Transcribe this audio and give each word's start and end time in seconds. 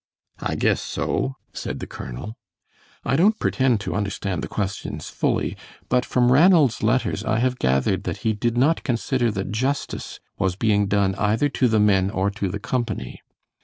"I 0.39 0.55
guess 0.55 0.81
so," 0.81 1.35
said 1.53 1.79
the 1.79 1.85
colonel. 1.85 2.33
"I 3.05 3.15
don't 3.15 3.37
pretend 3.37 3.81
to 3.81 3.93
understand 3.93 4.41
the 4.41 4.47
questions 4.47 5.09
fully, 5.11 5.55
but 5.89 6.05
from 6.05 6.31
Ranald's 6.31 6.81
letters 6.81 7.23
I 7.23 7.37
have 7.37 7.59
gathered 7.59 8.01
that 8.05 8.17
he 8.25 8.33
did 8.33 8.57
not 8.57 8.81
consider 8.83 9.29
that 9.29 9.51
justice 9.51 10.19
was 10.39 10.55
being 10.55 10.87
done 10.87 11.13
either 11.19 11.49
to 11.49 11.67
the 11.67 11.79
men 11.79 12.09
or 12.09 12.31
to 12.31 12.49
the 12.49 12.57
company. 12.59 13.21